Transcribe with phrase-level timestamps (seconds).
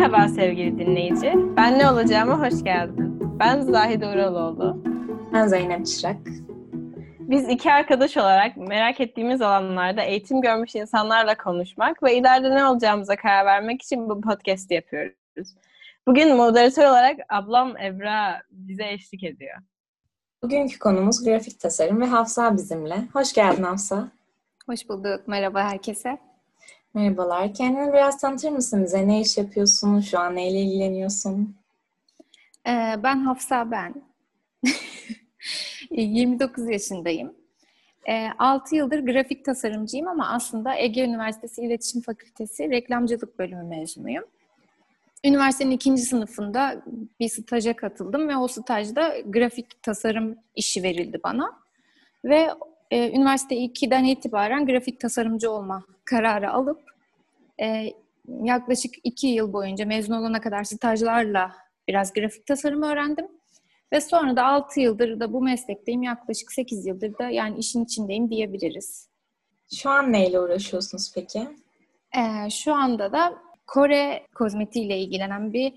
[0.00, 1.32] Merhaba sevgili dinleyici.
[1.56, 3.20] Ben ne olacağıma hoş geldin.
[3.38, 4.84] Ben Zahide Uraloğlu.
[5.32, 6.16] Ben Zeynep Çırak.
[7.18, 13.16] Biz iki arkadaş olarak merak ettiğimiz alanlarda eğitim görmüş insanlarla konuşmak ve ileride ne olacağımıza
[13.16, 15.54] karar vermek için bu podcast yapıyoruz.
[16.06, 19.56] Bugün moderatör olarak ablam Ebra bize eşlik ediyor.
[20.42, 22.96] Bugünkü konumuz grafik tasarım ve Hafsa bizimle.
[23.12, 24.08] Hoş geldin Hafsa.
[24.66, 25.28] Hoş bulduk.
[25.28, 26.29] Merhaba herkese.
[26.94, 27.54] Merhabalar.
[27.54, 29.08] Kendini biraz tanıtır mısın bize?
[29.08, 30.00] Ne iş yapıyorsun?
[30.00, 31.56] Şu an neyle ilgileniyorsun?
[32.66, 33.94] Ee, ben Hafsa ben.
[35.90, 37.34] 29 yaşındayım.
[38.08, 44.24] Ee, 6 yıldır grafik tasarımcıyım ama aslında Ege Üniversitesi İletişim Fakültesi Reklamcılık Bölümü mezunuyum.
[45.24, 46.82] Üniversitenin ikinci sınıfında
[47.20, 51.58] bir staja katıldım ve o stajda grafik tasarım işi verildi bana.
[52.24, 52.50] Ve
[52.90, 56.80] e, üniversite 2'den itibaren grafik tasarımcı olma kararı alıp
[57.62, 57.92] e,
[58.42, 61.52] yaklaşık 2 yıl boyunca mezun olana kadar stajlarla
[61.88, 63.26] biraz grafik tasarım öğrendim.
[63.92, 66.02] Ve sonra da 6 yıldır da bu meslekteyim.
[66.02, 69.08] Yaklaşık 8 yıldır da yani işin içindeyim diyebiliriz.
[69.74, 71.48] Şu an neyle uğraşıyorsunuz peki?
[72.16, 75.72] Ee, şu anda da Kore kozmetiğiyle ilgilenen bir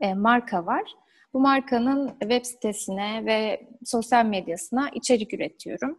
[0.00, 0.94] e, marka var.
[1.34, 5.98] Bu markanın web sitesine ve sosyal medyasına içerik üretiyorum.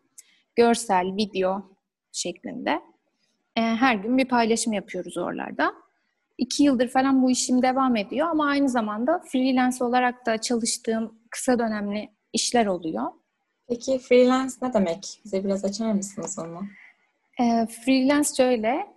[0.59, 1.61] Görsel, video
[2.11, 2.81] şeklinde.
[3.55, 5.73] E, her gün bir paylaşım yapıyoruz oralarda.
[6.38, 11.59] İki yıldır falan bu işim devam ediyor ama aynı zamanda freelance olarak da çalıştığım kısa
[11.59, 13.03] dönemli işler oluyor.
[13.67, 15.21] Peki freelance ne demek?
[15.25, 16.61] Bize biraz açar mısınız onu?
[17.39, 18.87] E, freelance şöyle,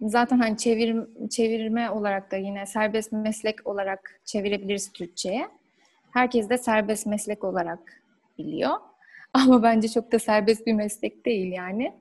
[0.00, 0.96] zaten hani çevir,
[1.30, 5.48] çevirme olarak da yine serbest meslek olarak çevirebiliriz Türkçe'ye.
[6.10, 8.02] Herkes de serbest meslek olarak
[8.38, 8.89] biliyor.
[9.34, 11.92] Ama bence çok da serbest bir meslek değil yani.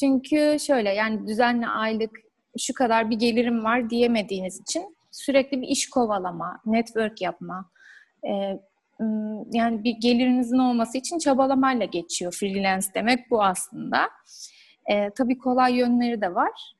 [0.00, 2.10] Çünkü şöyle yani düzenli aylık
[2.58, 7.70] şu kadar bir gelirim var diyemediğiniz için sürekli bir iş kovalama, network yapma,
[8.24, 8.30] e,
[9.52, 14.08] yani bir gelirinizin olması için çabalamayla geçiyor freelance demek bu aslında.
[14.86, 16.74] E, tabii kolay yönleri de var.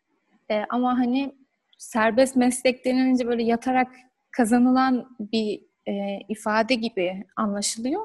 [0.51, 1.35] E, ama hani
[1.79, 3.89] serbest meslek denilince böyle yatarak
[4.31, 8.03] kazanılan bir e, ifade gibi anlaşılıyor.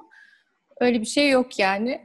[0.81, 2.01] Öyle bir şey yok yani.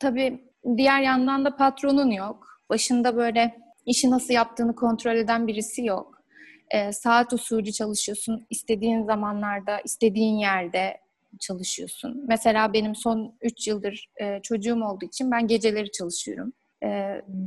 [0.00, 0.40] Tabii
[0.76, 2.48] diğer yandan da patronun yok.
[2.68, 3.56] Başında böyle
[3.86, 6.22] işi nasıl yaptığını kontrol eden birisi yok.
[6.70, 8.46] E, saat usulü çalışıyorsun.
[8.50, 11.00] İstediğin zamanlarda, istediğin yerde
[11.40, 12.24] çalışıyorsun.
[12.28, 16.52] Mesela benim son 3 yıldır e, çocuğum olduğu için ben geceleri çalışıyorum.
[16.82, 16.88] E,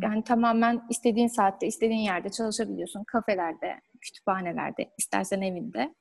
[0.04, 3.04] yani tamamen istediğin saatte, istediğin yerde çalışabiliyorsun.
[3.04, 5.94] Kafelerde, kütüphanelerde, istersen evinde.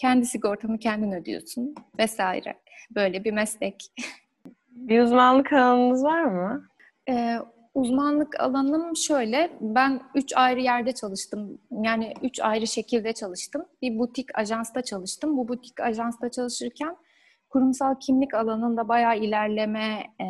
[0.00, 2.60] Kendi sigortanı kendin ödüyorsun vesaire.
[2.90, 3.92] Böyle bir meslek.
[4.70, 6.68] Bir uzmanlık alanınız var mı?
[7.08, 7.38] Ee,
[7.74, 11.58] uzmanlık alanım şöyle, ben üç ayrı yerde çalıştım.
[11.82, 13.64] Yani üç ayrı şekilde çalıştım.
[13.82, 15.36] Bir butik ajansta çalıştım.
[15.36, 16.96] Bu butik ajansta çalışırken
[17.48, 20.26] kurumsal kimlik alanında bayağı ilerleme e,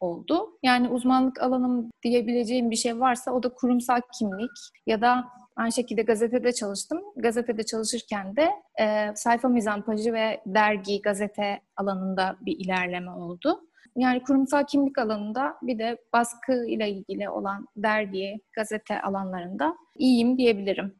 [0.00, 0.58] oldu.
[0.62, 4.50] Yani uzmanlık alanım diyebileceğim bir şey varsa o da kurumsal kimlik
[4.86, 5.24] ya da
[5.56, 7.00] Aynı şekilde gazetede çalıştım.
[7.16, 8.50] Gazetede çalışırken de
[8.80, 13.60] e, sayfa mizampajı ve dergi, gazete alanında bir ilerleme oldu.
[13.96, 20.94] Yani kurumsal kimlik alanında bir de baskı ile ilgili olan dergi, gazete alanlarında iyiyim diyebilirim.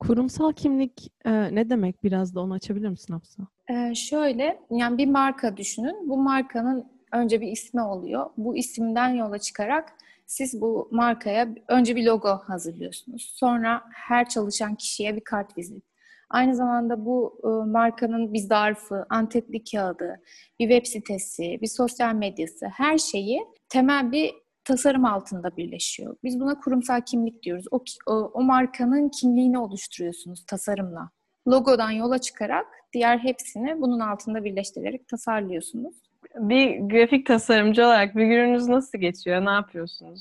[0.00, 2.04] Kurumsal kimlik e, ne demek?
[2.04, 3.42] Biraz da onu açabilir misin Hafsa?
[3.68, 6.08] E, şöyle, yani bir marka düşünün.
[6.08, 8.30] Bu markanın önce bir ismi oluyor.
[8.36, 9.92] Bu isimden yola çıkarak
[10.26, 13.32] siz bu markaya önce bir logo hazırlıyorsunuz.
[13.36, 15.84] Sonra her çalışan kişiye bir kart vizit.
[16.30, 20.20] Aynı zamanda bu e, markanın bir zarfı, antetli kağıdı,
[20.58, 24.34] bir web sitesi, bir sosyal medyası her şeyi temel bir
[24.64, 26.16] tasarım altında birleşiyor.
[26.24, 27.64] Biz buna kurumsal kimlik diyoruz.
[27.70, 31.10] O, o, o markanın kimliğini oluşturuyorsunuz tasarımla.
[31.48, 36.01] Logodan yola çıkarak diğer hepsini bunun altında birleştirerek tasarlıyorsunuz
[36.36, 39.44] bir grafik tasarımcı olarak bir gününüz nasıl geçiyor?
[39.44, 40.20] Ne yapıyorsunuz?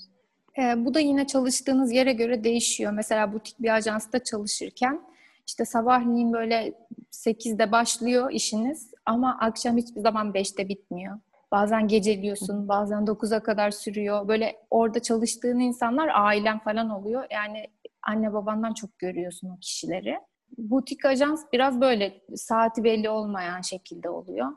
[0.57, 2.91] E, bu da yine çalıştığınız yere göre değişiyor.
[2.91, 5.02] Mesela butik bir ajansta çalışırken
[5.47, 6.73] işte sabahleyin böyle
[7.11, 11.19] 8'de başlıyor işiniz ama akşam hiçbir zaman 5'te bitmiyor.
[11.52, 14.28] Bazen geceliyorsun, bazen 9'a kadar sürüyor.
[14.28, 17.23] Böyle orada çalıştığın insanlar ailen falan oluyor.
[17.31, 17.67] Yani
[18.03, 20.19] anne babandan çok görüyorsun o kişileri.
[20.57, 24.47] Butik ajans biraz böyle saati belli olmayan şekilde oluyor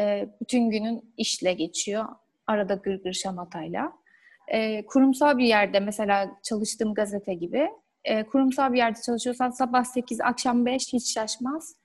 [0.00, 2.04] e, bütün günün işle geçiyor.
[2.46, 3.92] Arada gırgır şamatayla.
[4.48, 7.68] E, kurumsal bir yerde mesela çalıştığım gazete gibi
[8.04, 11.76] e, kurumsal bir yerde çalışıyorsan sabah 8, akşam 5 hiç şaşmaz.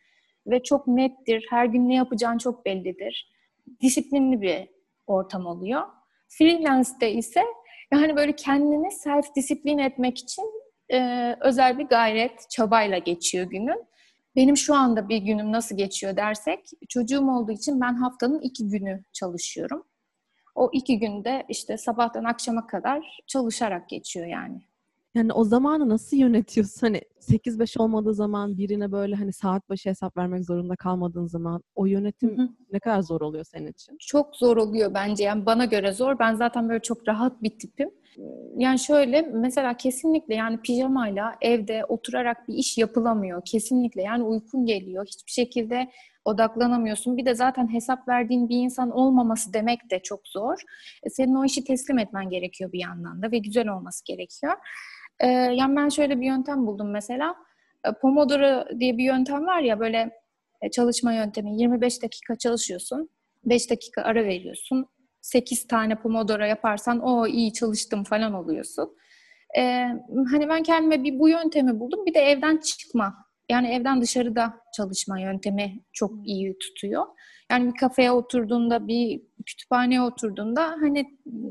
[0.47, 1.47] Ve çok nettir.
[1.49, 3.31] Her gün ne yapacağın çok bellidir.
[3.81, 4.67] Disiplinli bir
[5.07, 5.81] ortam oluyor.
[6.27, 7.43] Freelance'de ise
[7.93, 10.45] yani böyle kendini self disiplin etmek için
[10.93, 13.83] e, özel bir gayret, çabayla geçiyor günün.
[14.35, 16.59] Benim şu anda bir günüm nasıl geçiyor dersek,
[16.89, 19.83] çocuğum olduğu için ben haftanın iki günü çalışıyorum.
[20.55, 24.61] O iki günde işte sabahtan akşama kadar çalışarak geçiyor yani.
[25.15, 26.87] Yani o zamanı nasıl yönetiyorsun?
[26.87, 31.85] Hani 8-5 olmadığı zaman birine böyle hani saat başı hesap vermek zorunda kalmadığın zaman o
[31.85, 32.49] yönetim Hı hı.
[32.71, 33.97] ne kadar zor oluyor senin için?
[33.99, 35.23] Çok zor oluyor bence.
[35.23, 36.19] Yani bana göre zor.
[36.19, 37.89] Ben zaten böyle çok rahat bir tipim.
[38.57, 43.41] Yani şöyle mesela kesinlikle yani pijamayla evde oturarak bir iş yapılamıyor.
[43.45, 45.05] Kesinlikle yani uykun geliyor.
[45.07, 45.89] Hiçbir şekilde
[46.25, 47.17] odaklanamıyorsun.
[47.17, 50.61] Bir de zaten hesap verdiğin bir insan olmaması demek de çok zor.
[51.03, 54.53] E, Senin o işi teslim etmen gerekiyor bir yandan da ve güzel olması gerekiyor.
[55.19, 57.35] Ee, yani ben şöyle bir yöntem buldum mesela.
[57.85, 60.11] E, Pomodoro diye bir yöntem var ya böyle
[60.61, 61.61] e, çalışma yöntemi.
[61.61, 63.09] 25 dakika çalışıyorsun.
[63.45, 64.85] 5 dakika ara veriyorsun.
[65.21, 68.95] 8 tane Pomodoro yaparsan o iyi çalıştım falan oluyorsun.
[69.57, 69.87] Ee,
[70.31, 72.05] hani ben kendime bir bu yöntemi buldum.
[72.05, 73.15] Bir de evden çıkma.
[73.49, 77.05] Yani evden dışarıda çalışma yöntemi çok iyi tutuyor.
[77.51, 81.05] Yani bir kafeye oturduğunda, bir kütüphaneye oturduğunda hani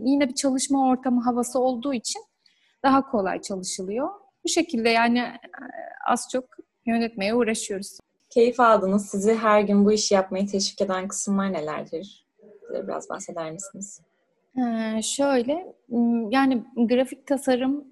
[0.04, 2.22] yine bir çalışma ortamı havası olduğu için
[2.84, 4.08] daha kolay çalışılıyor.
[4.44, 5.38] Bu şekilde yani e,
[6.08, 6.44] az çok
[6.86, 7.98] yönetmeye uğraşıyoruz.
[8.30, 9.06] Keyif aldınız.
[9.06, 12.27] Sizi her gün bu işi yapmayı teşvik eden kısımlar nelerdir?
[12.68, 14.00] Bize biraz bahseder misiniz?
[14.58, 15.74] Ee, şöyle,
[16.30, 17.84] yani grafik tasarım,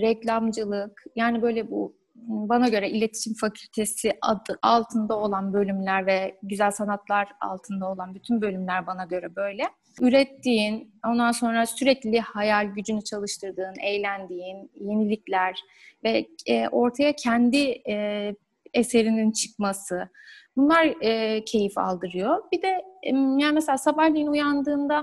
[0.00, 7.28] reklamcılık, yani böyle bu bana göre iletişim fakültesi adı altında olan bölümler ve güzel sanatlar
[7.40, 9.62] altında olan bütün bölümler bana göre böyle.
[10.00, 15.60] Ürettiğin, ondan sonra sürekli hayal gücünü çalıştırdığın, eğlendiğin, yenilikler
[16.04, 18.34] ve e, ortaya kendi e,
[18.74, 20.08] eserinin çıkması.
[20.56, 22.42] Bunlar e, keyif aldırıyor.
[22.52, 22.68] Bir de
[23.02, 25.00] e, yani mesela sabahleyin uyandığında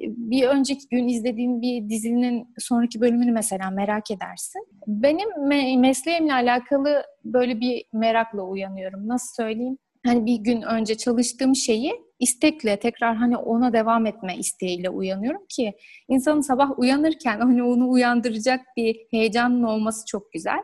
[0.00, 4.66] e, bir önceki gün izlediğin bir dizinin sonraki bölümünü mesela merak edersin.
[4.86, 9.08] Benim me- mesleğimle alakalı böyle bir merakla uyanıyorum.
[9.08, 9.78] Nasıl söyleyeyim?
[10.06, 15.72] Hani bir gün önce çalıştığım şeyi istekle tekrar hani ona devam etme isteğiyle uyanıyorum ki
[16.08, 20.60] insanın sabah uyanırken hani onu uyandıracak bir heyecanın olması çok güzel.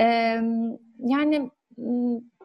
[0.00, 0.40] Ee,
[0.98, 1.50] yani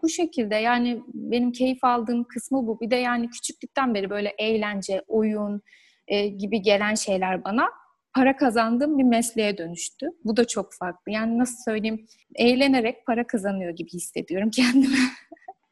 [0.04, 2.80] bu şekilde yani benim keyif aldığım kısmı bu.
[2.82, 5.62] Bir de yani küçüklükten beri böyle eğlence, oyun
[6.08, 7.70] e, gibi gelen şeyler bana
[8.16, 10.08] para kazandığım bir mesleğe dönüştü.
[10.26, 11.12] Bu da çok farklı.
[11.12, 12.06] Yani nasıl söyleyeyim?
[12.36, 14.98] Eğlenerek para kazanıyor gibi hissediyorum kendimi.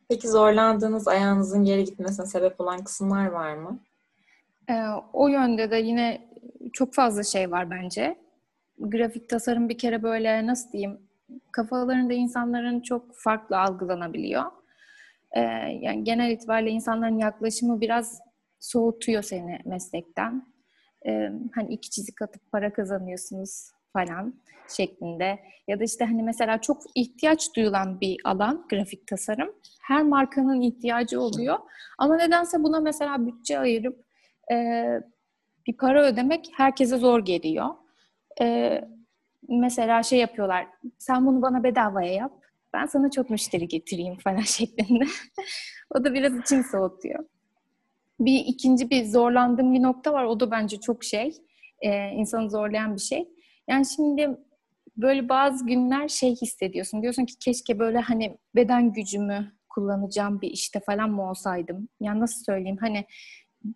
[0.09, 3.79] Peki zorlandığınız ayağınızın geri gitmesine sebep olan kısımlar var mı?
[4.69, 4.83] Ee,
[5.13, 6.29] o yönde de yine
[6.73, 8.15] çok fazla şey var bence.
[8.79, 10.99] Grafik tasarım bir kere böyle nasıl diyeyim
[11.51, 14.43] kafalarında insanların çok farklı algılanabiliyor.
[15.31, 15.41] Ee,
[15.81, 18.19] yani genel itibariyle insanların yaklaşımı biraz
[18.59, 20.47] soğutuyor seni meslekten.
[21.05, 24.33] Ee, hani iki çizik atıp para kazanıyorsunuz falan
[24.67, 25.39] şeklinde.
[25.67, 29.49] Ya da işte hani mesela çok ihtiyaç duyulan bir alan grafik tasarım.
[29.81, 31.57] Her markanın ihtiyacı oluyor.
[31.97, 34.05] Ama nedense buna mesela bütçe ayırıp
[34.51, 34.85] e,
[35.67, 37.69] bir para ödemek herkese zor geliyor.
[38.41, 38.81] E,
[39.49, 40.67] mesela şey yapıyorlar.
[40.97, 42.31] Sen bunu bana bedavaya yap.
[42.73, 45.05] Ben sana çok müşteri getireyim falan şeklinde.
[45.95, 47.25] o da biraz için soğutuyor.
[48.19, 50.23] Bir ikinci bir zorlandığım bir nokta var.
[50.23, 51.33] O da bence çok şey.
[51.81, 53.29] E, insanı zorlayan bir şey.
[53.67, 54.37] Yani şimdi
[54.97, 57.01] böyle bazı günler şey hissediyorsun.
[57.01, 61.89] Diyorsun ki keşke böyle hani beden gücümü kullanacağım bir işte falan mı olsaydım?
[61.99, 62.77] Yani nasıl söyleyeyim?
[62.79, 63.05] Hani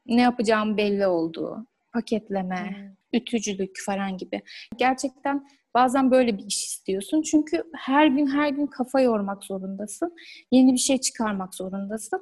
[0.05, 1.67] ne yapacağım belli oldu.
[1.93, 2.96] Paketleme, hmm.
[3.13, 4.41] Ütücülük falan gibi.
[4.77, 7.21] Gerçekten bazen böyle bir iş istiyorsun.
[7.21, 10.15] Çünkü her gün her gün kafa yormak zorundasın.
[10.51, 12.21] Yeni bir şey çıkarmak zorundasın.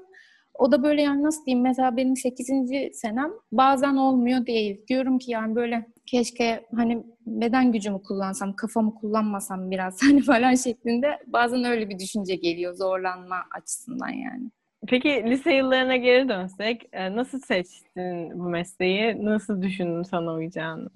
[0.54, 2.48] O da böyle yani nasıl diyeyim mesela benim 8.
[2.94, 4.88] senem bazen olmuyor değil.
[4.88, 11.08] Diyorum ki yani böyle keşke hani beden gücümü kullansam, kafamı kullanmasam biraz hani falan şeklinde
[11.28, 14.52] bazen öyle bir düşünce geliyor zorlanma açısından yani.
[14.88, 19.26] Peki lise yıllarına geri dönsek e, nasıl seçtin bu mesleği?
[19.26, 20.90] Nasıl düşündün sana uyacağını?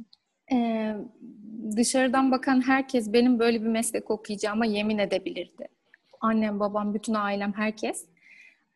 [0.52, 0.96] Ee,
[1.78, 5.68] dışarıdan bakan herkes benim böyle bir meslek okuyacağıma yemin edebilirdi.
[6.22, 8.06] Annem, babam, bütün ailem, herkes.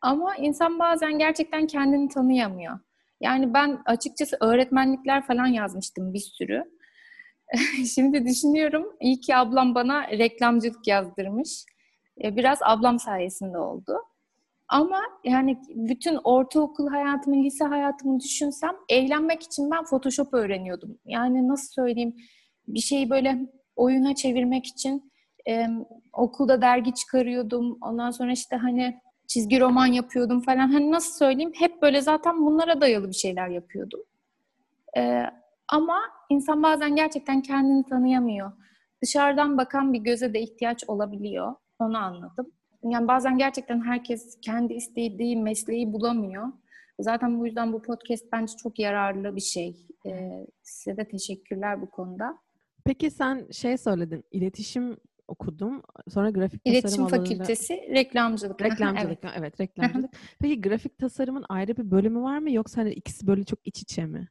[0.00, 2.78] Ama insan bazen gerçekten kendini tanıyamıyor.
[3.20, 6.64] Yani ben açıkçası öğretmenlikler falan yazmıştım bir sürü.
[7.94, 11.64] Şimdi düşünüyorum iyi ki ablam bana reklamcılık yazdırmış.
[12.24, 13.98] E, biraz ablam sayesinde oldu.
[14.68, 20.98] Ama yani bütün ortaokul hayatımı, lise hayatımı düşünsem eğlenmek için ben Photoshop öğreniyordum.
[21.04, 22.16] Yani nasıl söyleyeyim
[22.68, 23.38] bir şeyi böyle
[23.76, 25.12] oyuna çevirmek için
[25.48, 25.66] e,
[26.12, 27.78] okulda dergi çıkarıyordum.
[27.82, 30.68] Ondan sonra işte hani çizgi roman yapıyordum falan.
[30.68, 31.52] Hani nasıl söyleyeyim?
[31.54, 34.00] Hep böyle zaten bunlara dayalı bir şeyler yapıyordum.
[34.96, 35.22] Ee,
[35.68, 38.52] ama insan bazen gerçekten kendini tanıyamıyor.
[39.02, 41.54] Dışarıdan bakan bir göze de ihtiyaç olabiliyor.
[41.78, 42.52] Onu anladım.
[42.84, 46.52] Yani bazen gerçekten herkes kendi istediği mesleği bulamıyor.
[47.00, 49.86] Zaten bu yüzden bu podcast bence çok yararlı bir şey.
[50.06, 52.38] Ee, size de teşekkürler bu konuda.
[52.84, 54.96] Peki sen şey söyledin, iletişim
[55.28, 55.82] okudum.
[56.08, 57.34] Sonra grafik İletişim tasarım alanında...
[57.34, 58.62] fakültesi, reklamcılık.
[58.62, 59.34] Reklamcılık, evet.
[59.38, 60.10] evet reklamcılık.
[60.40, 64.06] Peki grafik tasarımın ayrı bir bölümü var mı yoksa hani ikisi böyle çok iç içe
[64.06, 64.28] mi?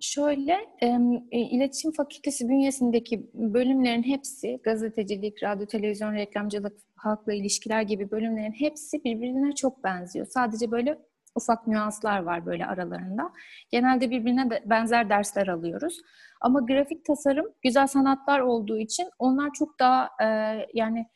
[0.00, 8.52] Şöyle, e, iletişim fakültesi bünyesindeki bölümlerin hepsi, gazetecilik, radyo, televizyon, reklamcılık, halkla ilişkiler gibi bölümlerin
[8.52, 10.26] hepsi birbirine çok benziyor.
[10.26, 10.98] Sadece böyle
[11.34, 13.32] ufak nüanslar var böyle aralarında.
[13.70, 16.00] Genelde birbirine benzer dersler alıyoruz.
[16.40, 20.26] Ama grafik tasarım güzel sanatlar olduğu için onlar çok daha e,
[20.74, 21.06] yani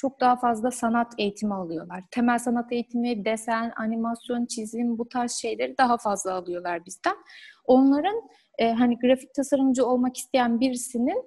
[0.00, 2.04] çok daha fazla sanat eğitimi alıyorlar.
[2.10, 7.16] Temel sanat eğitimi, desen, animasyon, çizim bu tarz şeyleri daha fazla alıyorlar bizden.
[7.64, 8.22] Onların
[8.58, 11.24] e, hani grafik tasarımcı olmak isteyen birisinin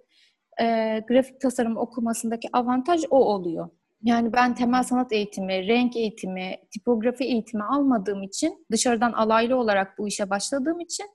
[0.61, 0.65] e,
[1.07, 3.69] grafik tasarım okumasındaki avantaj o oluyor.
[4.03, 10.07] Yani ben temel sanat eğitimi, renk eğitimi, tipografi eğitimi almadığım için, dışarıdan alaylı olarak bu
[10.07, 11.05] işe başladığım için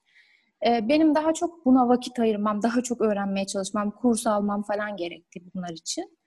[0.66, 5.40] e, benim daha çok buna vakit ayırmam, daha çok öğrenmeye çalışmam, kurs almam falan gerekti
[5.54, 6.17] bunlar için.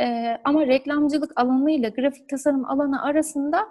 [0.00, 3.68] E, ama reklamcılık alanıyla grafik tasarım alanı arasında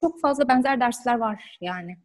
[0.00, 1.96] çok fazla benzer dersler var yani.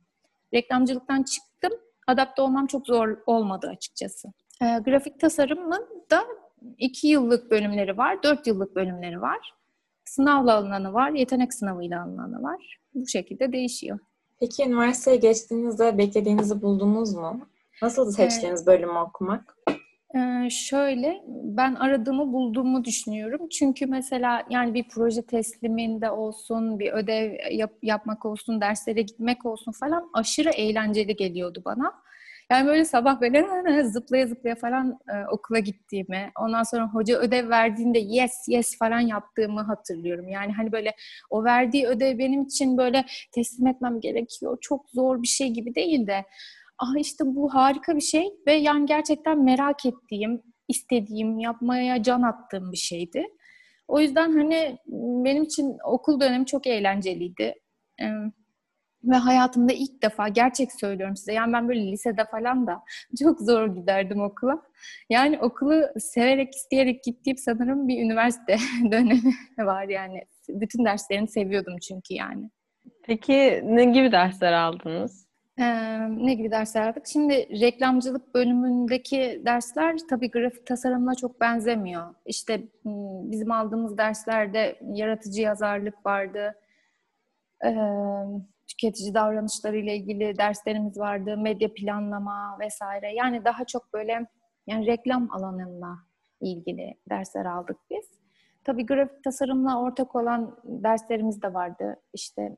[0.53, 1.71] Reklamcılıktan çıktım,
[2.07, 4.27] adapte olmam çok zor olmadı açıkçası.
[4.61, 6.23] E, grafik tasarımın da
[6.77, 9.53] iki yıllık bölümleri var, dört yıllık bölümleri var.
[10.05, 12.79] Sınavla alınanı var, yetenek sınavıyla alınanı var.
[12.93, 13.99] Bu şekilde değişiyor.
[14.39, 17.41] Peki üniversiteye geçtiğinizde beklediğinizi buldunuz mu?
[17.81, 19.57] Nasıl seçtiğiniz bölümü okumak?
[20.15, 23.49] Ee, şöyle, ben aradığımı bulduğumu düşünüyorum.
[23.49, 29.71] Çünkü mesela yani bir proje tesliminde olsun, bir ödev yap, yapmak olsun, derslere gitmek olsun
[29.71, 31.93] falan aşırı eğlenceli geliyordu bana.
[32.51, 33.45] Yani böyle sabah böyle
[33.83, 39.61] zıplaya zıplaya falan e, okula gittiğimi, ondan sonra hoca ödev verdiğinde yes yes falan yaptığımı
[39.61, 40.27] hatırlıyorum.
[40.29, 40.95] Yani hani böyle
[41.29, 44.57] o verdiği ödev benim için böyle teslim etmem gerekiyor.
[44.61, 46.25] Çok zor bir şey gibi değil de
[46.79, 52.71] ah işte bu harika bir şey ve yani gerçekten merak ettiğim, istediğim, yapmaya can attığım
[52.71, 53.25] bir şeydi.
[53.87, 54.77] O yüzden hani
[55.25, 57.53] benim için okul dönemi çok eğlenceliydi.
[59.03, 61.33] Ve hayatımda ilk defa gerçek söylüyorum size.
[61.33, 62.81] Yani ben böyle lisede falan da
[63.23, 64.61] çok zor giderdim okula.
[65.09, 68.57] Yani okulu severek, isteyerek gittiğim sanırım bir üniversite
[68.91, 70.23] dönemi var yani.
[70.49, 72.49] Bütün derslerini seviyordum çünkü yani.
[73.03, 75.28] Peki ne gibi dersler aldınız?
[75.59, 77.07] Ee, ne gibi dersler aldık?
[77.07, 82.15] Şimdi reklamcılık bölümündeki dersler tabii grafik tasarımla çok benzemiyor.
[82.25, 82.63] İşte
[83.23, 86.55] bizim aldığımız derslerde yaratıcı yazarlık vardı.
[87.65, 87.75] Ee,
[88.67, 93.13] tüketici davranışları ile ilgili derslerimiz vardı, medya planlama vesaire.
[93.13, 94.25] Yani daha çok böyle
[94.67, 95.97] yani reklam alanıyla
[96.41, 98.19] ilgili dersler aldık biz.
[98.63, 101.95] Tabii grafik tasarımla ortak olan derslerimiz de vardı.
[102.13, 102.57] İşte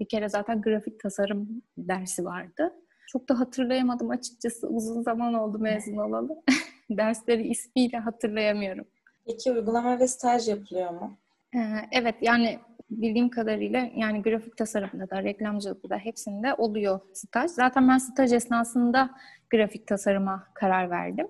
[0.00, 2.72] bir kere zaten grafik tasarım dersi vardı.
[3.12, 4.68] Çok da hatırlayamadım açıkçası.
[4.68, 6.42] Uzun zaman oldu mezun olalı.
[6.90, 8.84] Dersleri ismiyle hatırlayamıyorum.
[9.26, 11.16] Peki uygulama ve staj yapılıyor mu?
[11.54, 11.58] Ee,
[11.92, 12.58] evet yani
[12.90, 17.50] bildiğim kadarıyla yani grafik tasarımda da reklamcılıkta da hepsinde oluyor staj.
[17.50, 19.10] Zaten ben staj esnasında
[19.50, 21.28] grafik tasarıma karar verdim.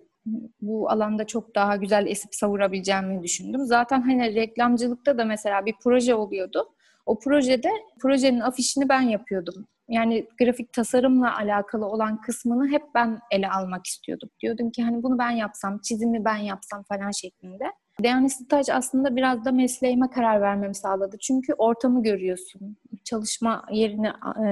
[0.60, 3.64] Bu alanda çok daha güzel esip savurabileceğimi düşündüm.
[3.64, 6.75] Zaten hani reklamcılıkta da mesela bir proje oluyordu.
[7.06, 7.70] O projede
[8.00, 9.66] projenin afişini ben yapıyordum.
[9.88, 14.28] Yani grafik tasarımla alakalı olan kısmını hep ben ele almak istiyordum.
[14.42, 17.64] Diyordum ki hani bunu ben yapsam, çizimi ben yapsam falan şeklinde.
[18.02, 21.16] Yani staj aslında biraz da mesleğime karar vermemi sağladı.
[21.20, 22.76] Çünkü ortamı görüyorsun.
[23.04, 24.12] Çalışma yerini
[24.46, 24.50] e,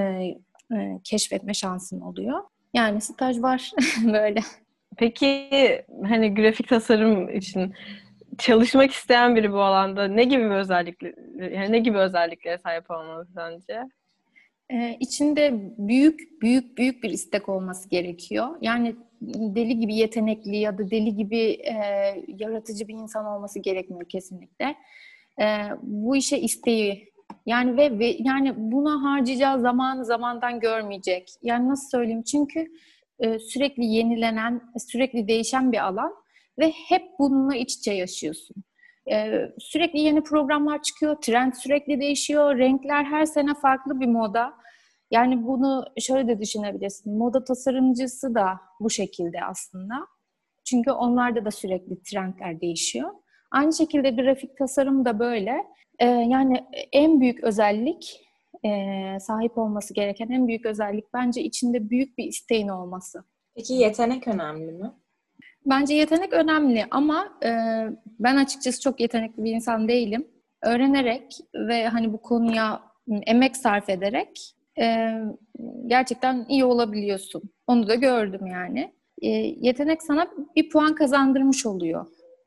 [0.77, 2.41] e, keşfetme şansın oluyor.
[2.75, 3.73] Yani staj var
[4.05, 4.41] böyle.
[4.97, 5.49] Peki
[6.09, 7.75] hani grafik tasarım için
[8.39, 13.27] çalışmak isteyen biri bu alanda ne gibi bir özellikle yani ne gibi özelliklere sahip olmalı
[13.35, 13.83] sence?
[14.71, 18.49] Ee, içinde büyük büyük büyük bir istek olması gerekiyor.
[18.61, 21.75] Yani deli gibi yetenekli ya da deli gibi e,
[22.29, 24.75] yaratıcı bir insan olması gerekmiyor kesinlikle.
[25.41, 25.47] E,
[25.83, 27.15] bu işe isteği
[27.47, 31.29] yani ve, ve yani buna harcayacağı zaman zamandan görmeyecek.
[31.43, 32.23] Yani nasıl söyleyeyim?
[32.23, 32.67] Çünkü
[33.19, 36.24] e, sürekli yenilenen, sürekli değişen bir alan
[36.59, 38.57] ve hep bununla iç içe yaşıyorsun.
[39.13, 44.55] Ee, sürekli yeni programlar çıkıyor, trend sürekli değişiyor, renkler her sene farklı bir moda.
[45.11, 47.19] Yani bunu şöyle de düşünebilirsin.
[47.19, 49.95] Moda tasarımcısı da bu şekilde aslında.
[50.65, 53.11] Çünkü onlarda da sürekli trendler değişiyor.
[53.51, 55.57] Aynı şekilde grafik tasarım da böyle.
[55.99, 58.21] Ee, yani en büyük özellik,
[58.65, 58.71] e,
[59.21, 63.25] sahip olması gereken en büyük özellik bence içinde büyük bir isteğin olması.
[63.55, 64.91] Peki yetenek önemli mi?
[65.67, 67.51] Bence yetenek önemli ama e,
[68.19, 70.29] ben açıkçası çok yetenekli bir insan değilim.
[70.63, 72.83] öğrenerek ve hani bu konuya
[73.27, 75.11] emek sarf ederek e,
[75.87, 77.43] gerçekten iyi olabiliyorsun.
[77.67, 78.93] Onu da gördüm yani.
[79.23, 79.29] E,
[79.61, 82.07] yetenek sana bir puan kazandırmış oluyor.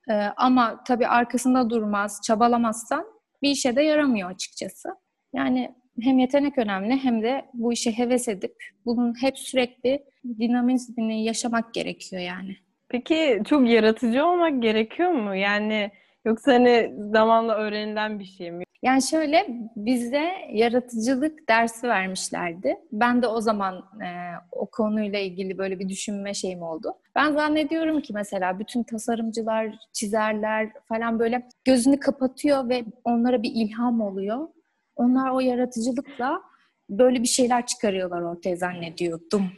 [0.10, 3.06] E, ama tabii arkasında durmaz, çabalamazsan
[3.42, 4.90] bir işe de yaramıyor açıkçası.
[5.34, 8.56] Yani hem yetenek önemli hem de bu işe heves edip
[8.86, 10.04] bunun hep sürekli
[10.40, 12.58] dinamizmini yaşamak gerekiyor yani.
[12.89, 15.36] Peki çok yaratıcı olmak gerekiyor mu?
[15.36, 15.91] Yani
[16.25, 18.63] yoksa hani zamanla öğrenilen bir şey mi?
[18.82, 22.77] Yani şöyle bize yaratıcılık dersi vermişlerdi.
[22.91, 24.08] Ben de o zaman e,
[24.51, 26.94] o konuyla ilgili böyle bir düşünme şeyim oldu.
[27.15, 34.01] Ben zannediyorum ki mesela bütün tasarımcılar, çizerler falan böyle gözünü kapatıyor ve onlara bir ilham
[34.01, 34.48] oluyor.
[34.96, 36.41] Onlar o yaratıcılıkla
[36.89, 39.51] böyle bir şeyler çıkarıyorlar ortaya zannediyordum.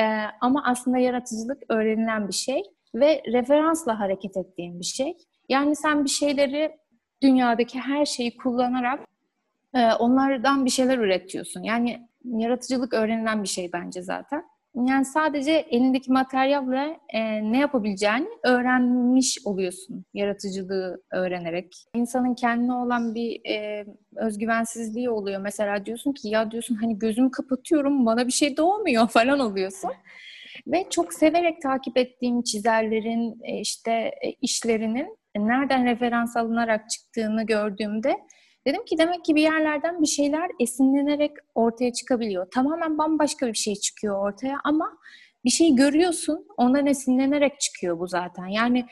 [0.00, 0.04] E,
[0.40, 2.62] ama aslında yaratıcılık öğrenilen bir şey
[2.94, 5.16] ve referansla hareket ettiğin bir şey.
[5.48, 6.78] Yani sen bir şeyleri
[7.22, 9.00] dünyadaki her şeyi kullanarak
[9.74, 11.62] e, onlardan bir şeyler üretiyorsun.
[11.62, 14.44] Yani yaratıcılık öğrenilen bir şey bence zaten.
[14.84, 21.74] Yani sadece elindeki materyalle e, ne yapabileceğini öğrenmiş oluyorsun yaratıcılığı öğrenerek.
[21.94, 25.40] İnsanın kendine olan bir e, özgüvensizliği oluyor.
[25.40, 29.90] Mesela diyorsun ki ya diyorsun hani gözümü kapatıyorum bana bir şey doğmuyor falan oluyorsun.
[30.66, 38.16] Ve çok severek takip ettiğim çizerlerin e, işte e, işlerinin nereden referans alınarak çıktığını gördüğümde
[38.66, 42.50] dedim ki demek ki bir yerlerden bir şeyler esinlenerek ortaya çıkabiliyor.
[42.50, 44.98] Tamamen bambaşka bir şey çıkıyor ortaya ama
[45.44, 48.46] bir şey görüyorsun ondan esinlenerek çıkıyor bu zaten.
[48.46, 48.86] Yani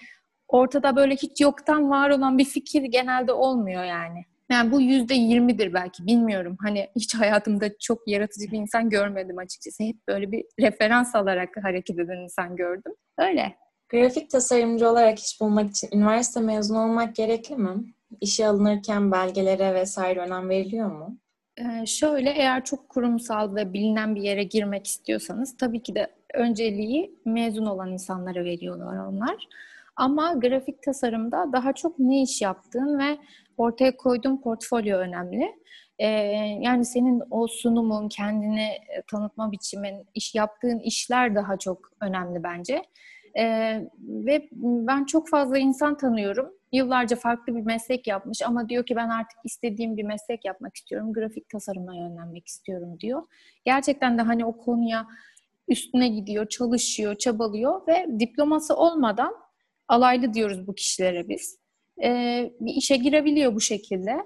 [0.49, 4.25] ortada böyle hiç yoktan var olan bir fikir genelde olmuyor yani.
[4.51, 6.57] Yani bu yüzde yirmidir belki bilmiyorum.
[6.63, 9.83] Hani hiç hayatımda çok yaratıcı bir insan görmedim açıkçası.
[9.83, 12.93] Hep böyle bir referans alarak hareket eden insan gördüm.
[13.19, 13.57] Öyle.
[13.89, 17.95] Grafik tasarımcı olarak iş bulmak için üniversite mezunu olmak gerekli mi?
[18.21, 21.19] İşe alınırken belgelere vesaire önem veriliyor mu?
[21.59, 27.21] Ee, şöyle eğer çok kurumsal ve bilinen bir yere girmek istiyorsanız tabii ki de önceliği
[27.25, 29.49] mezun olan insanlara veriyorlar onlar.
[29.97, 33.19] Ama grafik tasarımda daha çok ne iş yaptığın ve
[33.57, 35.55] ortaya koyduğun portfolyo önemli.
[35.99, 36.07] Ee,
[36.61, 42.83] yani senin o sunumun, kendini e, tanıtma biçimin, iş yaptığın işler daha çok önemli bence.
[43.39, 46.53] Ee, ve ben çok fazla insan tanıyorum.
[46.73, 51.13] Yıllarca farklı bir meslek yapmış ama diyor ki ben artık istediğim bir meslek yapmak istiyorum.
[51.13, 53.23] Grafik tasarıma yönlenmek istiyorum diyor.
[53.65, 55.07] Gerçekten de hani o konuya
[55.69, 59.35] üstüne gidiyor, çalışıyor, çabalıyor ve diploması olmadan
[59.89, 61.59] alaylı diyoruz bu kişilere biz.
[62.03, 64.17] Ee, bir işe girebiliyor bu şekilde.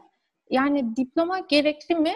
[0.50, 2.12] Yani diploma gerekli mi?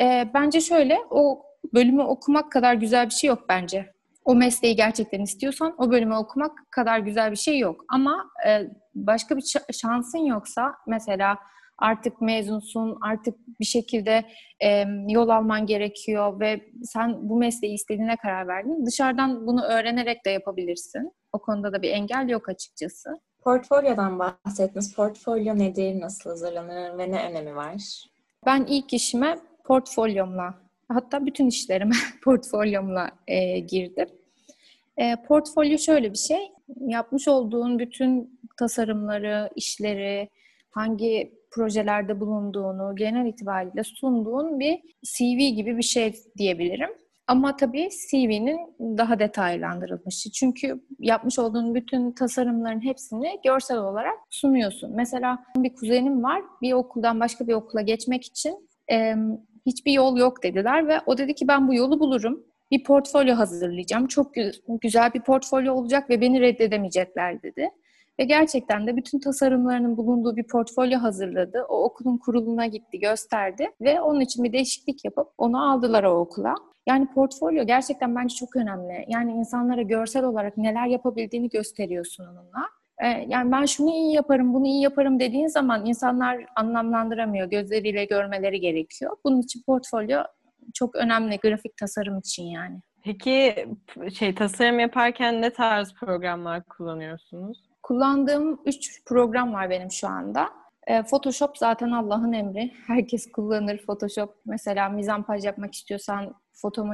[0.00, 1.42] Ee, bence şöyle, o
[1.74, 3.92] bölümü okumak kadar güzel bir şey yok bence
[4.30, 7.84] o mesleği gerçekten istiyorsan o bölümü okumak kadar güzel bir şey yok.
[7.88, 11.38] Ama e, başka bir şansın yoksa mesela
[11.78, 14.24] artık mezunsun, artık bir şekilde
[14.64, 18.86] e, yol alman gerekiyor ve sen bu mesleği istediğine karar verdin.
[18.86, 21.12] Dışarıdan bunu öğrenerek de yapabilirsin.
[21.32, 23.10] O konuda da bir engel yok açıkçası.
[23.44, 24.94] Portfolyodan bahsettiniz.
[24.94, 28.04] Portfolyo nedir, nasıl hazırlanır ve ne önemi var?
[28.46, 30.54] Ben ilk işime portfolyomla
[30.92, 34.08] Hatta bütün işlerime portfolyomla e, girdim.
[35.00, 36.52] E, portfolyo şöyle bir şey.
[36.80, 40.28] Yapmış olduğun bütün tasarımları, işleri,
[40.70, 46.90] hangi projelerde bulunduğunu genel itibariyle sunduğun bir CV gibi bir şey diyebilirim.
[47.26, 48.58] Ama tabii CV'nin
[48.98, 50.32] daha detaylandırılmışı.
[50.32, 54.92] Çünkü yapmış olduğun bütün tasarımların hepsini görsel olarak sunuyorsun.
[54.94, 56.42] Mesela bir kuzenim var.
[56.62, 58.68] Bir okuldan başka bir okula geçmek için
[59.66, 62.44] hiçbir yol yok dediler ve o dedi ki ben bu yolu bulurum.
[62.70, 64.06] Bir portfolyo hazırlayacağım.
[64.06, 64.32] Çok
[64.82, 67.70] güzel bir portfolyo olacak ve beni reddedemeyecekler dedi.
[68.18, 71.66] Ve gerçekten de bütün tasarımlarının bulunduğu bir portfolyo hazırladı.
[71.68, 76.54] O okulun kuruluna gitti, gösterdi ve onun için bir değişiklik yapıp onu aldılar o okula.
[76.86, 79.04] Yani portfolyo gerçekten bence çok önemli.
[79.08, 82.66] Yani insanlara görsel olarak neler yapabildiğini gösteriyorsun onunla.
[83.02, 87.50] Ee, yani ben şunu iyi yaparım, bunu iyi yaparım dediğin zaman insanlar anlamlandıramıyor.
[87.50, 89.16] Gözleriyle görmeleri gerekiyor.
[89.24, 90.20] Bunun için portfolyo
[90.74, 92.80] çok önemli grafik tasarım için yani.
[93.04, 93.66] Peki
[94.14, 97.70] şey tasarım yaparken ne tarz programlar kullanıyorsunuz?
[97.82, 100.48] Kullandığım üç program var benim şu anda.
[100.86, 102.72] Ee, Photoshop zaten Allah'ın emri.
[102.86, 104.34] Herkes kullanır Photoshop.
[104.46, 106.84] Mesela mizampaj yapmak istiyorsan, foto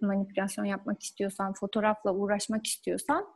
[0.00, 3.26] manipülasyon yapmak istiyorsan, fotoğrafla uğraşmak istiyorsan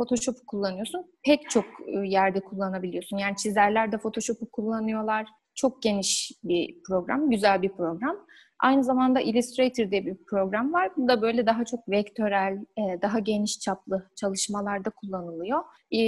[0.00, 1.06] Photoshop'u kullanıyorsun.
[1.22, 3.16] Pek çok ıı, yerde kullanabiliyorsun.
[3.16, 5.28] Yani çizerler de Photoshop'u kullanıyorlar.
[5.54, 8.16] Çok geniş bir program, güzel bir program.
[8.62, 10.90] Aynı zamanda Illustrator diye bir program var.
[10.96, 15.60] Bu da böyle daha çok vektörel, e, daha geniş çaplı çalışmalarda kullanılıyor.
[15.92, 16.00] E,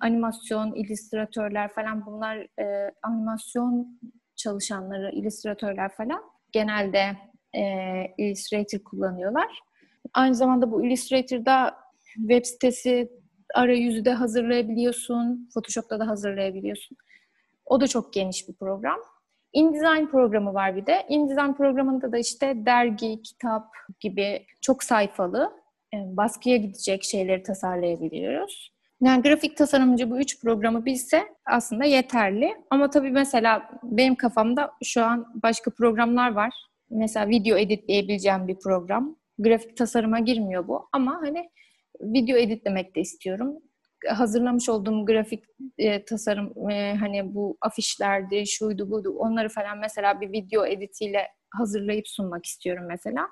[0.00, 4.00] animasyon, illüstratörler falan bunlar e, animasyon
[4.36, 7.16] çalışanları, illüstratörler falan genelde
[8.18, 9.60] Illustrator kullanıyorlar.
[10.14, 11.74] Aynı zamanda bu Illustrator'da
[12.14, 13.12] web sitesi
[13.54, 15.48] arayüzü de hazırlayabiliyorsun.
[15.54, 16.96] Photoshop'ta da hazırlayabiliyorsun.
[17.66, 18.98] O da çok geniş bir program.
[19.52, 21.06] InDesign programı var bir de.
[21.08, 23.64] InDesign programında da işte dergi, kitap
[24.00, 25.52] gibi çok sayfalı,
[25.94, 28.72] e, baskıya gidecek şeyleri tasarlayabiliyoruz.
[29.00, 32.54] Yani grafik tasarımcı bu üç programı bilse aslında yeterli.
[32.70, 36.54] Ama tabii mesela benim kafamda şu an başka programlar var.
[36.90, 39.16] Mesela video editleyebileceğim bir program.
[39.38, 40.88] Grafik tasarıma girmiyor bu.
[40.92, 41.50] Ama hani
[42.00, 43.56] video editlemek de istiyorum.
[44.08, 45.44] Hazırlamış olduğum grafik
[45.78, 52.08] e, tasarım e, hani bu afişlerdi, şuydu buydu onları falan mesela bir video editiyle hazırlayıp
[52.08, 53.28] sunmak istiyorum mesela.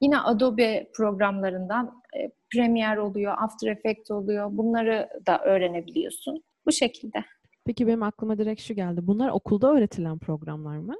[0.00, 4.48] Yine Adobe programlarından e, Premiere oluyor, After Effects oluyor.
[4.52, 6.44] Bunları da öğrenebiliyorsun.
[6.66, 7.24] Bu şekilde.
[7.66, 9.00] Peki benim aklıma direkt şu geldi.
[9.02, 10.94] Bunlar okulda öğretilen programlar mı?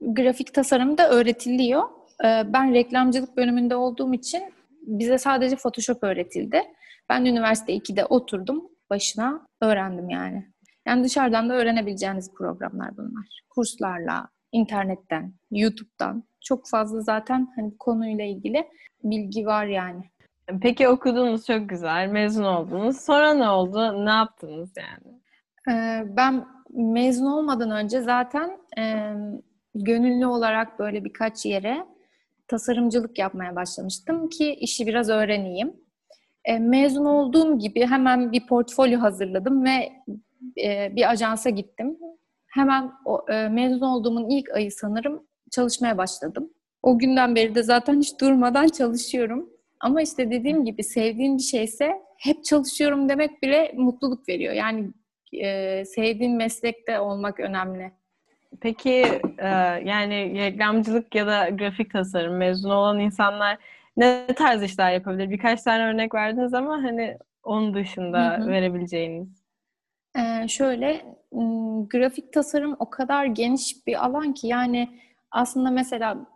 [0.00, 1.82] Grafik tasarım da öğretiliyor.
[2.24, 4.42] E, ben reklamcılık bölümünde olduğum için
[4.82, 6.62] bize sadece Photoshop öğretildi.
[7.12, 10.46] Ben üniversite 2'de oturdum başına öğrendim yani.
[10.86, 13.40] Yani dışarıdan da öğrenebileceğiniz programlar bunlar.
[13.50, 18.68] Kurslarla, internetten, YouTube'dan çok fazla zaten hani konuyla ilgili
[19.04, 20.02] bilgi var yani.
[20.62, 23.00] Peki okudunuz çok güzel, mezun oldunuz.
[23.00, 24.06] Sonra ne oldu?
[24.06, 25.20] Ne yaptınız yani?
[25.70, 29.14] Ee, ben mezun olmadan önce zaten e,
[29.74, 31.86] gönüllü olarak böyle birkaç yere
[32.48, 35.82] tasarımcılık yapmaya başlamıştım ki işi biraz öğreneyim.
[36.44, 39.92] E, mezun olduğum gibi hemen bir portfolyo hazırladım ve
[40.62, 41.98] e, bir ajansa gittim.
[42.46, 46.50] Hemen o, e, mezun olduğumun ilk ayı sanırım çalışmaya başladım.
[46.82, 49.50] O günden beri de zaten hiç durmadan çalışıyorum.
[49.80, 54.54] Ama işte dediğim gibi sevdiğin bir şeyse hep çalışıyorum demek bile mutluluk veriyor.
[54.54, 54.90] Yani
[55.32, 57.92] e, sevdiğin meslekte olmak önemli.
[58.60, 59.48] Peki e,
[59.84, 63.58] yani reklamcılık ya da grafik tasarım mezun olan insanlar
[63.96, 65.30] ne tarz işler yapabilir?
[65.30, 68.48] Birkaç tane örnek verdiniz ama hani onun dışında hı hı.
[68.48, 69.42] verebileceğiniz.
[70.16, 71.16] Ee, şöyle
[71.90, 75.00] grafik tasarım o kadar geniş bir alan ki yani
[75.30, 76.26] aslında mesela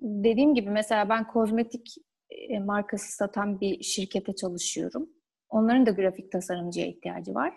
[0.00, 1.94] dediğim gibi mesela ben kozmetik
[2.30, 5.08] e, markası satan bir şirkete çalışıyorum.
[5.48, 7.52] Onların da grafik tasarımcıya ihtiyacı var.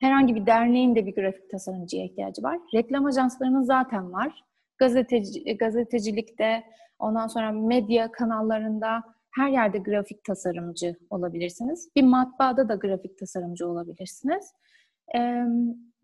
[0.00, 2.58] Herhangi bir derneğin de bir grafik tasarımcıya ihtiyacı var.
[2.74, 4.44] Reklam ajanslarının zaten var.
[4.78, 6.64] Gazeteci, gazetecilikte,
[7.04, 9.02] ondan sonra medya kanallarında
[9.34, 11.88] her yerde grafik tasarımcı olabilirsiniz.
[11.96, 14.52] Bir matbaada da grafik tasarımcı olabilirsiniz.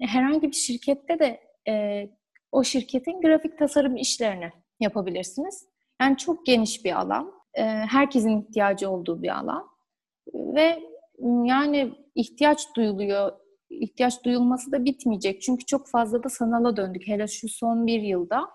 [0.01, 2.07] herhangi bir şirkette de e,
[2.53, 5.67] o şirketin grafik tasarım işlerini yapabilirsiniz.
[6.01, 7.33] Yani çok geniş bir alan.
[7.55, 9.67] E, herkesin ihtiyacı olduğu bir alan.
[10.35, 10.81] Ve
[11.45, 13.33] yani ihtiyaç duyuluyor.
[13.71, 15.43] İhtiyaç duyulması da bitmeyecek.
[15.43, 17.09] Çünkü çok fazla da sanala döndük.
[17.09, 18.51] Hele şu son bir yılda.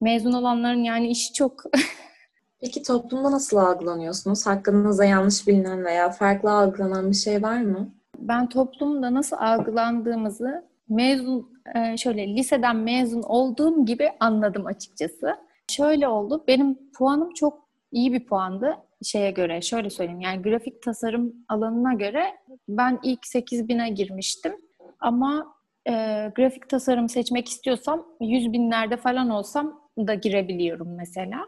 [0.00, 1.62] Mezun olanların yani işi çok...
[2.60, 4.46] Peki toplumda nasıl algılanıyorsunuz?
[4.46, 7.94] Hakkınızda yanlış bilinen veya farklı algılanan bir şey var mı?
[8.18, 15.36] Ben toplumda nasıl algılandığımızı mezun e, şöyle liseden mezun olduğum gibi anladım açıkçası.
[15.70, 16.44] Şöyle oldu.
[16.48, 19.62] Benim puanım çok iyi bir puandı şeye göre.
[19.62, 20.20] Şöyle söyleyeyim.
[20.20, 22.24] Yani grafik tasarım alanına göre
[22.68, 24.56] ben ilk 8000'e girmiştim.
[25.00, 25.54] Ama
[25.88, 25.92] e,
[26.36, 31.40] grafik tasarım seçmek istiyorsam 100 binlerde falan olsam da girebiliyorum mesela.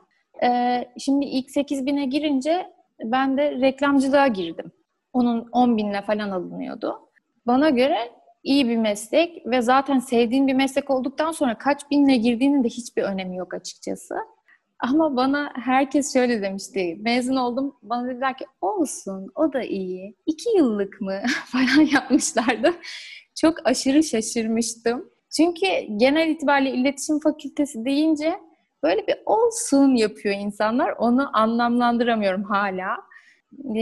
[0.42, 0.48] E,
[0.98, 2.72] şimdi ilk 8000'e girince
[3.04, 4.72] ben de reklamcılığa girdim.
[5.12, 7.00] Onun 10 binle falan alınıyordu.
[7.46, 8.10] Bana göre
[8.42, 13.02] iyi bir meslek ve zaten sevdiğin bir meslek olduktan sonra kaç binle girdiğinin de hiçbir
[13.02, 14.14] önemi yok açıkçası.
[14.78, 16.96] Ama bana herkes şöyle demişti.
[17.00, 17.76] Mezun oldum.
[17.82, 20.16] Bana dediler ki olsun o da iyi.
[20.26, 22.74] İki yıllık mı falan yapmışlardı.
[23.34, 25.10] Çok aşırı şaşırmıştım.
[25.36, 25.66] Çünkü
[25.96, 28.40] genel itibariyle iletişim fakültesi deyince
[28.82, 30.94] böyle bir olsun yapıyor insanlar.
[30.98, 32.96] Onu anlamlandıramıyorum hala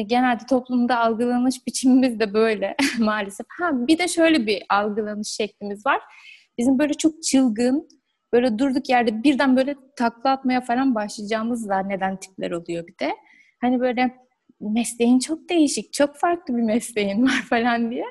[0.07, 3.47] genelde toplumda algılanış biçimimiz de böyle maalesef.
[3.61, 6.01] Ha bir de şöyle bir algılanış şeklimiz var.
[6.59, 7.89] Bizim böyle çok çılgın,
[8.33, 13.15] böyle durduk yerde birden böyle takla atmaya falan başlayacağımız zanneden tipler oluyor bir de.
[13.61, 14.17] Hani böyle
[14.61, 18.05] mesleğin çok değişik, çok farklı bir mesleğin var falan diye.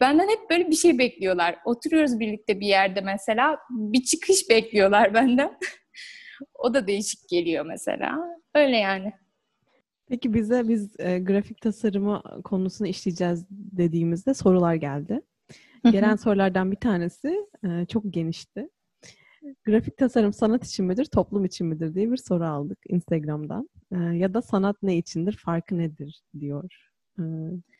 [0.00, 1.58] Benden hep böyle bir şey bekliyorlar.
[1.64, 3.58] Oturuyoruz birlikte bir yerde mesela.
[3.70, 5.58] Bir çıkış bekliyorlar benden.
[6.54, 8.18] o da değişik geliyor mesela.
[8.54, 9.12] Öyle yani.
[10.08, 15.20] Peki bize biz e, grafik tasarımı konusunu işleyeceğiz dediğimizde sorular geldi.
[15.90, 18.68] Gelen sorulardan bir tanesi e, çok genişti.
[19.64, 23.68] Grafik tasarım sanat için midir, toplum için midir diye bir soru aldık Instagram'dan.
[23.92, 26.70] E, ya da sanat ne içindir, farkı nedir diyor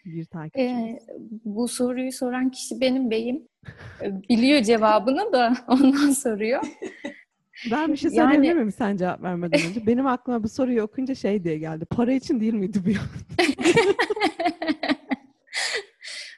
[0.04, 0.94] bir takipçimiz.
[0.94, 1.00] Ee,
[1.44, 3.42] bu soruyu soran kişi benim beyim.
[4.02, 6.62] Biliyor cevabını da ondan soruyor.
[7.70, 9.86] Ben bir şey Yani- söyleyebilir miyim sen cevap vermeden önce?
[9.86, 11.84] Benim aklıma bu soruyu okunca şey diye geldi.
[11.84, 12.90] Para için değil miydi bu?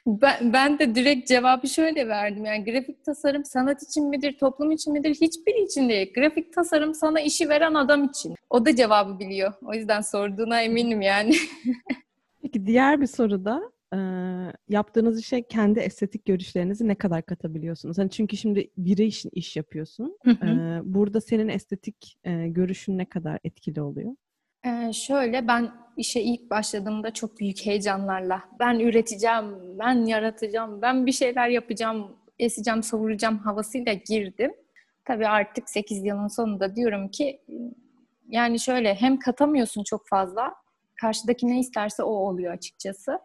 [0.05, 2.45] Ben, ben de direkt cevabı şöyle verdim.
[2.45, 5.09] Yani grafik tasarım sanat için midir, toplum için midir?
[5.09, 6.13] Hiçbiri için değil.
[6.13, 8.35] Grafik tasarım sana işi veren adam için.
[8.49, 9.53] O da cevabı biliyor.
[9.61, 11.35] O yüzden sorduğuna eminim yani.
[12.53, 13.97] Peki diğer bir soruda e,
[14.69, 17.97] yaptığınız işe kendi estetik görüşlerinizi ne kadar katabiliyorsunuz?
[17.97, 20.17] Hani çünkü şimdi biri için iş yapıyorsun.
[20.27, 24.15] E, burada senin estetik e, görüşün ne kadar etkili oluyor?
[24.65, 29.45] Ee, şöyle ben işe ilk başladığımda çok büyük heyecanlarla ben üreteceğim,
[29.79, 34.51] ben yaratacağım, ben bir şeyler yapacağım, eseceğim, savuracağım havasıyla girdim.
[35.05, 37.41] Tabii artık 8 yılın sonunda diyorum ki
[38.29, 40.53] yani şöyle hem katamıyorsun çok fazla,
[41.01, 43.19] karşıdaki ne isterse o oluyor açıkçası.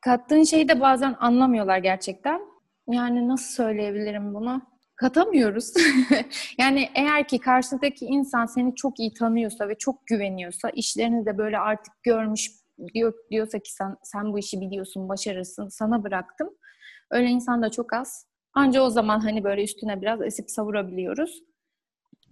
[0.00, 2.40] Kattığın şeyi de bazen anlamıyorlar gerçekten.
[2.88, 4.62] Yani nasıl söyleyebilirim bunu?
[4.96, 5.72] Katamıyoruz.
[6.58, 11.58] yani eğer ki karşıdaki insan seni çok iyi tanıyorsa ve çok güveniyorsa, işlerini de böyle
[11.58, 12.50] artık görmüş
[12.94, 16.50] diyor, diyorsa ki sen, sen bu işi biliyorsun, başarırsın, sana bıraktım.
[17.10, 18.26] Öyle insan da çok az.
[18.54, 21.42] Anca o zaman hani böyle üstüne biraz esip savurabiliyoruz.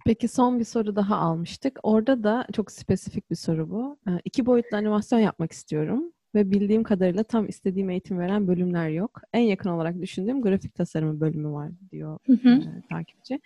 [0.05, 1.79] Peki son bir soru daha almıştık.
[1.83, 3.97] Orada da çok spesifik bir soru bu.
[4.07, 6.03] E, iki boyutlu animasyon yapmak istiyorum.
[6.35, 9.21] Ve bildiğim kadarıyla tam istediğim eğitim veren bölümler yok.
[9.33, 12.49] En yakın olarak düşündüğüm grafik tasarımı bölümü var diyor Hı hı.
[12.49, 13.39] e, takipçi.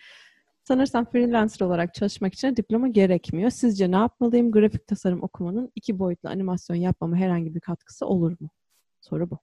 [0.63, 3.49] Sanırsam freelancer olarak çalışmak için diploma gerekmiyor.
[3.49, 4.51] Sizce ne yapmalıyım?
[4.51, 8.49] Grafik tasarım okumanın iki boyutlu animasyon yapmama herhangi bir katkısı olur mu?
[9.01, 9.39] Soru bu.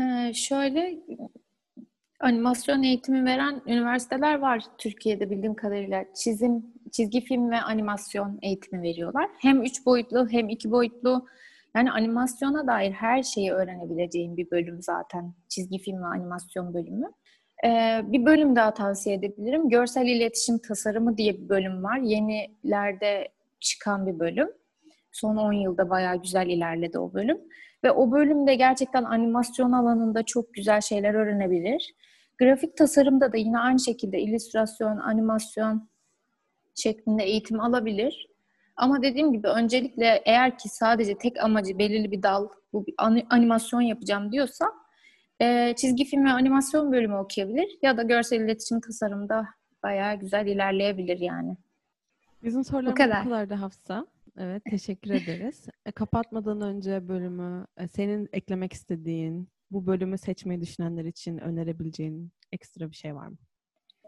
[0.00, 0.98] Ee, şöyle
[2.20, 6.04] animasyon eğitimi veren üniversiteler var Türkiye'de bildiğim kadarıyla.
[6.14, 9.30] Çizim, çizgi film ve animasyon eğitimi veriyorlar.
[9.38, 11.26] Hem üç boyutlu hem iki boyutlu.
[11.76, 17.06] Yani animasyona dair her şeyi öğrenebileceğin bir bölüm zaten çizgi film ve animasyon bölümü.
[17.64, 19.68] Ee, bir bölüm daha tavsiye edebilirim.
[19.68, 21.98] Görsel iletişim tasarımı diye bir bölüm var.
[21.98, 23.28] Yenilerde
[23.60, 24.48] çıkan bir bölüm.
[25.12, 27.40] Son 10 yılda bayağı güzel ilerledi o bölüm.
[27.86, 31.94] Ve o bölümde gerçekten animasyon alanında çok güzel şeyler öğrenebilir.
[32.38, 35.90] Grafik tasarımda da yine aynı şekilde illüstrasyon, animasyon
[36.74, 38.28] şeklinde eğitim alabilir.
[38.76, 43.26] Ama dediğim gibi öncelikle eğer ki sadece tek amacı belirli bir dal, bu bir ani-
[43.30, 44.72] animasyon yapacağım diyorsa
[45.40, 49.46] e, çizgi film ve animasyon bölümü okuyabilir ya da görsel iletişim tasarımda
[49.82, 51.56] bayağı güzel ilerleyebilir yani.
[52.42, 53.24] Bizim sorularımız bu kadar.
[53.24, 54.06] kadar da Hafsa.
[54.38, 55.66] Evet, teşekkür ederiz.
[55.86, 62.90] E, kapatmadan önce bölümü, e, senin eklemek istediğin, bu bölümü seçmeyi düşünenler için önerebileceğin ekstra
[62.90, 63.36] bir şey var mı?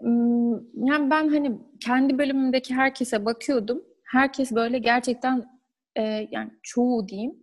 [0.01, 3.83] Hmm, Yani ben hani kendi bölümümdeki herkese bakıyordum.
[4.05, 5.45] Herkes böyle gerçekten
[5.97, 7.35] e, yani çoğu diyeyim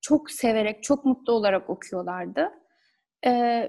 [0.00, 2.50] çok severek, çok mutlu olarak okuyorlardı.
[3.26, 3.62] E,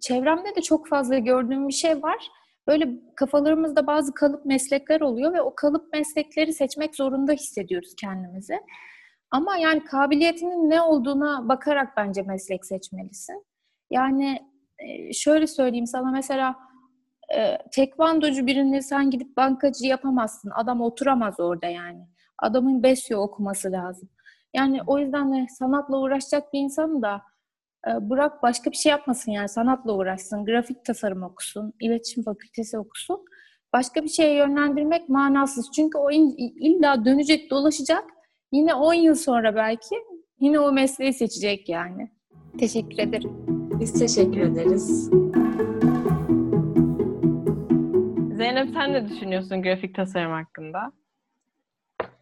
[0.00, 2.28] çevremde de çok fazla gördüğüm bir şey var.
[2.66, 8.60] Böyle kafalarımızda bazı kalıp meslekler oluyor ve o kalıp meslekleri seçmek zorunda hissediyoruz kendimizi.
[9.30, 13.44] Ama yani kabiliyetinin ne olduğuna bakarak bence meslek seçmelisin.
[13.90, 14.38] Yani
[14.78, 16.56] e, şöyle söyleyeyim sana mesela
[17.36, 20.50] e, tekvandocu birini sen gidip bankacı yapamazsın.
[20.54, 22.06] Adam oturamaz orada yani.
[22.38, 24.08] Adamın besyo okuması lazım.
[24.54, 27.22] Yani o yüzden de sanatla uğraşacak bir insanı da
[27.86, 33.24] bırak başka bir şey yapmasın yani sanatla uğraşsın, grafik tasarım okusun, iletişim fakültesi okusun.
[33.72, 35.70] Başka bir şeye yönlendirmek manasız.
[35.76, 38.04] Çünkü o in- illa dönecek, dolaşacak.
[38.52, 39.94] Yine 10 yıl sonra belki
[40.40, 42.10] yine o mesleği seçecek yani.
[42.58, 43.32] Teşekkür ederim.
[43.80, 45.10] Biz teşekkür ederiz.
[48.36, 50.92] Zeynep sen ne düşünüyorsun grafik tasarım hakkında?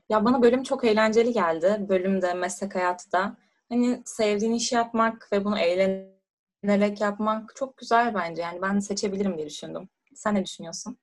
[0.08, 1.86] Ya bana bölüm çok eğlenceli geldi.
[1.88, 3.36] Bölümde, meslek hayatı da.
[3.70, 8.42] Hani sevdiğin işi yapmak ve bunu eğlenerek yapmak çok güzel bence.
[8.42, 9.88] Yani ben seçebilirim diye düşündüm.
[10.14, 10.98] Sen ne düşünüyorsun?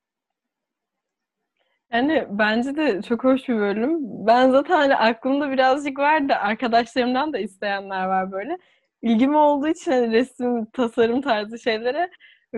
[1.93, 3.97] Yani bence de çok hoş bir bölüm.
[4.27, 8.57] Ben zaten hani aklımda birazcık var da arkadaşlarımdan da isteyenler var böyle.
[9.01, 12.09] İlgim olduğu için hani resim, tasarım tarzı şeylere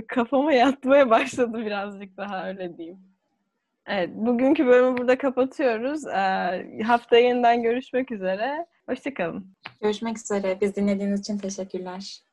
[0.08, 3.09] kafama yatmaya başladı birazcık daha öyle diyeyim.
[3.92, 6.08] Evet, bugünkü bölümü burada kapatıyoruz.
[6.08, 8.66] Ee, haftaya yeniden görüşmek üzere.
[8.90, 9.56] Hoşçakalın.
[9.82, 10.58] Görüşmek üzere.
[10.62, 12.29] Biz dinlediğiniz için teşekkürler.